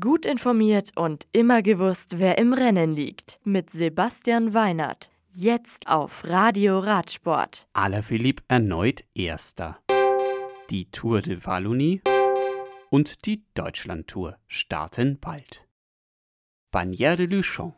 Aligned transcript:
Gut 0.00 0.24
informiert 0.24 0.92
und 0.96 1.26
immer 1.32 1.60
gewusst, 1.60 2.18
wer 2.18 2.38
im 2.38 2.54
Rennen 2.54 2.94
liegt. 2.94 3.38
Mit 3.44 3.68
Sebastian 3.68 4.54
Weinert. 4.54 5.10
Jetzt 5.30 5.88
auf 5.88 6.24
Radio 6.24 6.78
Radsport. 6.78 7.68
Alaphilippe 7.74 8.42
erneut 8.48 9.04
Erster. 9.14 9.78
Die 10.70 10.90
Tour 10.90 11.20
de 11.20 11.44
Wallonie 11.44 12.00
und 12.88 13.26
die 13.26 13.44
Deutschlandtour 13.52 14.38
starten 14.46 15.18
bald. 15.20 15.68
Bagnères 16.72 17.16
de 17.16 17.26
Luchon. 17.26 17.74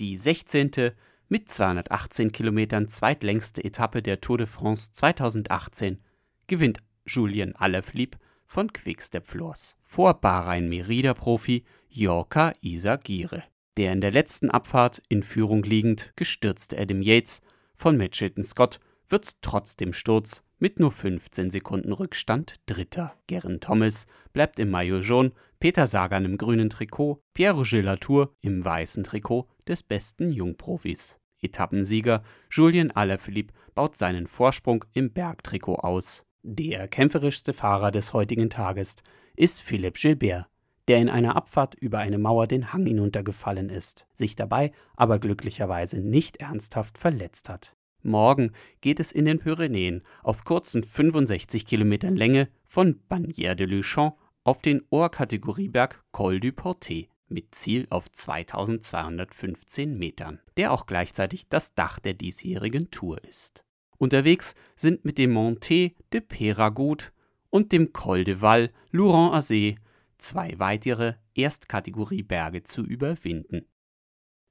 Die 0.00 0.16
16. 0.16 0.90
mit 1.28 1.48
218 1.48 2.32
Kilometern 2.32 2.88
zweitlängste 2.88 3.62
Etappe 3.62 4.02
der 4.02 4.20
Tour 4.20 4.38
de 4.38 4.48
France 4.48 4.90
2018 4.90 6.02
gewinnt 6.48 6.82
Julien 7.06 7.54
Alaphilippe 7.54 8.18
von 8.46 8.72
Quickstep 8.72 9.26
Floors 9.26 9.76
vor 9.82 10.14
Bahrain-Merida-Profi 10.14 11.64
Yorka 11.88 12.52
Isagire. 12.62 13.44
Der 13.76 13.92
in 13.92 14.00
der 14.00 14.12
letzten 14.12 14.50
Abfahrt 14.50 15.02
in 15.08 15.22
Führung 15.22 15.62
liegend 15.62 16.12
gestürzte 16.16 16.78
Adam 16.78 17.02
Yates 17.02 17.40
von 17.74 17.96
Mitchelton 17.96 18.44
Scott 18.44 18.80
wird 19.08 19.42
trotz 19.42 19.76
dem 19.76 19.92
Sturz 19.92 20.42
mit 20.58 20.80
nur 20.80 20.90
15 20.90 21.50
Sekunden 21.50 21.92
Rückstand 21.92 22.56
Dritter. 22.66 23.14
Geraint 23.26 23.62
Thomas 23.62 24.06
bleibt 24.32 24.58
im 24.58 24.70
Maillot 24.70 25.04
jaune, 25.04 25.32
Peter 25.60 25.86
Sagan 25.86 26.24
im 26.24 26.38
grünen 26.38 26.70
Trikot, 26.70 27.22
Pierre-Roger 27.34 27.82
Latour 27.82 28.34
im 28.40 28.64
weißen 28.64 29.04
Trikot 29.04 29.48
des 29.68 29.82
besten 29.82 30.30
Jungprofis. 30.30 31.18
Etappensieger 31.40 32.22
Julien 32.50 32.90
Alaphilippe 32.90 33.52
baut 33.74 33.96
seinen 33.96 34.26
Vorsprung 34.26 34.84
im 34.94 35.12
Bergtrikot 35.12 35.76
aus. 35.76 36.25
Der 36.48 36.86
kämpferischste 36.86 37.52
Fahrer 37.52 37.90
des 37.90 38.12
heutigen 38.12 38.50
Tages 38.50 38.94
ist 39.34 39.62
Philippe 39.62 39.98
Gilbert, 39.98 40.46
der 40.86 40.98
in 40.98 41.08
einer 41.08 41.34
Abfahrt 41.34 41.74
über 41.74 41.98
eine 41.98 42.18
Mauer 42.18 42.46
den 42.46 42.72
Hang 42.72 42.86
hinuntergefallen 42.86 43.68
ist, 43.68 44.06
sich 44.14 44.36
dabei 44.36 44.70
aber 44.94 45.18
glücklicherweise 45.18 45.98
nicht 45.98 46.36
ernsthaft 46.36 46.98
verletzt 46.98 47.48
hat. 47.48 47.74
Morgen 48.00 48.52
geht 48.80 49.00
es 49.00 49.10
in 49.10 49.24
den 49.24 49.40
Pyrenäen 49.40 50.04
auf 50.22 50.44
kurzen 50.44 50.84
65 50.84 51.66
Kilometern 51.66 52.14
Länge 52.14 52.48
von 52.64 53.00
Bagnères 53.10 53.56
de 53.56 53.66
Luchon 53.66 54.12
auf 54.44 54.62
den 54.62 54.82
Ohrkategorieberg 54.90 56.04
Col 56.12 56.38
du 56.38 56.52
Portet 56.52 57.08
mit 57.26 57.56
Ziel 57.56 57.88
auf 57.90 58.08
2215 58.12 59.98
Metern, 59.98 60.38
der 60.56 60.70
auch 60.70 60.86
gleichzeitig 60.86 61.48
das 61.48 61.74
Dach 61.74 61.98
der 61.98 62.14
diesjährigen 62.14 62.92
Tour 62.92 63.18
ist. 63.24 63.65
Unterwegs 63.98 64.54
sind 64.76 65.04
mit 65.04 65.18
dem 65.18 65.32
Monté 65.32 65.94
de 66.12 66.20
Peyragut 66.20 67.12
und 67.50 67.72
dem 67.72 67.92
Col 67.92 68.24
de 68.24 68.40
Val 68.40 68.70
Louron-Azé 68.92 69.76
zwei 70.18 70.54
weitere 70.58 71.14
Erstkategorieberge 71.34 72.62
zu 72.62 72.82
überwinden. 72.82 73.66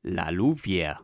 La 0.04 0.30
Louvière. 0.30 1.00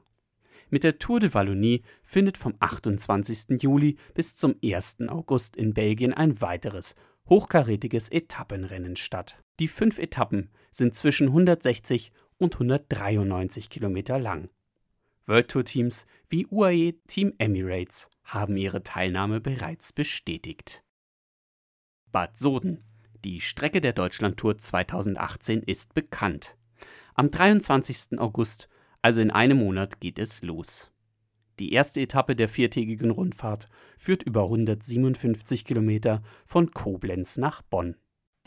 Mit 0.69 0.83
der 0.83 0.99
Tour 0.99 1.19
de 1.19 1.33
Wallonie 1.33 1.81
findet 2.01 2.37
vom 2.37 2.53
28. 2.59 3.61
Juli 3.61 3.97
bis 4.13 4.37
zum 4.37 4.55
1. 4.63 5.01
August 5.09 5.57
in 5.57 5.73
Belgien 5.73 6.13
ein 6.13 6.39
weiteres 6.39 6.95
hochkarätiges 7.27 8.09
Etappenrennen 8.09 8.95
statt. 8.95 9.35
Die 9.59 9.67
fünf 9.67 9.99
Etappen 9.99 10.49
sind 10.71 10.95
zwischen 10.95 11.27
160 11.27 12.11
und 12.37 12.55
193 12.55 13.69
Kilometer 13.69 14.17
lang. 14.17 14.49
World 15.27 15.49
Tour 15.49 15.65
Teams 15.65 16.05
wie 16.29 16.47
UAE 16.47 16.93
Team 17.07 17.33
Emirates 17.37 18.10
haben 18.33 18.57
ihre 18.57 18.83
Teilnahme 18.83 19.41
bereits 19.41 19.93
bestätigt. 19.93 20.83
Bad 22.11 22.37
Soden. 22.37 22.83
Die 23.23 23.39
Strecke 23.39 23.81
der 23.81 23.93
Deutschlandtour 23.93 24.57
2018 24.57 25.61
ist 25.61 25.93
bekannt. 25.93 26.57
Am 27.13 27.29
23. 27.29 28.19
August, 28.19 28.67
also 29.01 29.21
in 29.21 29.31
einem 29.31 29.59
Monat, 29.59 29.99
geht 29.99 30.17
es 30.17 30.41
los. 30.41 30.91
Die 31.59 31.73
erste 31.73 32.01
Etappe 32.01 32.35
der 32.35 32.47
viertägigen 32.47 33.11
Rundfahrt 33.11 33.69
führt 33.97 34.23
über 34.23 34.43
157 34.43 35.65
Kilometer 35.65 36.23
von 36.45 36.71
Koblenz 36.71 37.37
nach 37.37 37.61
Bonn. 37.61 37.95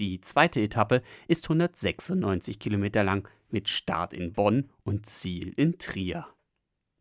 Die 0.01 0.21
zweite 0.21 0.61
Etappe 0.61 1.03
ist 1.28 1.45
196 1.45 2.59
Kilometer 2.59 3.05
lang 3.05 3.28
mit 3.51 3.69
Start 3.69 4.12
in 4.12 4.33
Bonn 4.33 4.71
und 4.83 5.06
Ziel 5.06 5.53
in 5.56 5.78
Trier. 5.78 6.34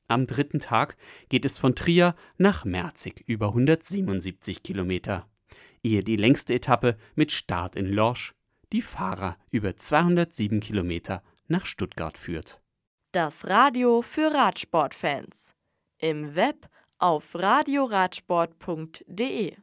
Am 0.07 0.27
dritten 0.27 0.59
Tag 0.59 0.97
geht 1.29 1.45
es 1.45 1.57
von 1.57 1.75
Trier 1.75 2.15
nach 2.37 2.65
Merzig 2.65 3.23
über 3.27 3.47
177 3.47 4.63
Kilometer, 4.63 5.27
ehe 5.81 6.03
die 6.03 6.17
längste 6.17 6.53
Etappe 6.53 6.97
mit 7.15 7.31
Start 7.31 7.75
in 7.75 7.87
Lorsch 7.87 8.33
die 8.73 8.81
Fahrer 8.81 9.37
über 9.51 9.77
207 9.77 10.59
Kilometer 10.59 11.23
nach 11.47 11.65
Stuttgart 11.65 12.17
führt. 12.17 12.59
Das 13.11 13.47
Radio 13.47 14.01
für 14.01 14.33
Radsportfans. 14.33 15.55
Im 15.99 16.35
Web 16.35 16.67
auf 16.97 17.35
radioradsport.de 17.35 19.55